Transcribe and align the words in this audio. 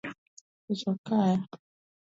Kech 0.65 0.83
ok 0.91 0.97
kaya 1.05 1.39